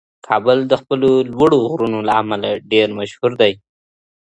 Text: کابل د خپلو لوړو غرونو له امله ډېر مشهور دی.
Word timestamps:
کابل 0.27 0.57
د 0.67 0.73
خپلو 0.81 1.09
لوړو 1.31 1.59
غرونو 1.71 1.99
له 2.07 2.13
امله 2.21 2.49
ډېر 2.71 2.87
مشهور 2.99 3.31
دی. 3.41 3.53